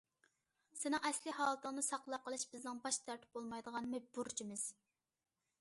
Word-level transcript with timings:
سېنىڭ 0.83 1.03
ئەسلى 1.09 1.33
ھالىتىڭنى 1.41 1.83
ساقلاپ 1.89 2.25
قېلىش 2.29 2.47
بىزنىڭ 2.55 2.81
باش 2.87 3.01
تارتىپ 3.05 3.39
بولمايدىغان 3.39 3.95
بۇرچىمىز. 4.17 4.69